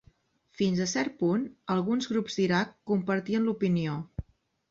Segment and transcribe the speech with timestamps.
[0.59, 1.43] Fins a cert punt,
[1.75, 3.99] alguns grups d'Iraq compartien l'opinió.